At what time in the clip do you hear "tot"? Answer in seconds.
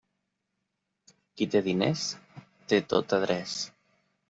2.97-3.17